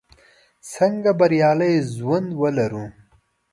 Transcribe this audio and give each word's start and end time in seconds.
څنګه 0.73 1.11
بریالی 1.19 1.73
ژوند 1.95 2.29
ولرو? 2.41 2.85